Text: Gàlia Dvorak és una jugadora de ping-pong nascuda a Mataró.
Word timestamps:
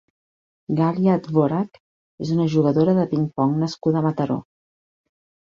Gàlia 0.77 1.17
Dvorak 1.27 1.77
és 2.27 2.31
una 2.37 2.47
jugadora 2.55 2.97
de 3.01 3.05
ping-pong 3.13 3.55
nascuda 3.67 4.03
a 4.03 4.05
Mataró. 4.09 4.41